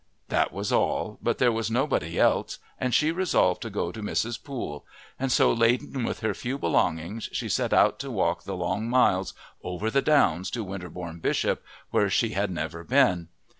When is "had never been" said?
12.31-13.27